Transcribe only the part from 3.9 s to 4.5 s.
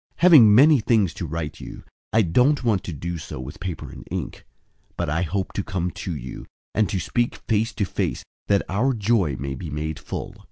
and ink,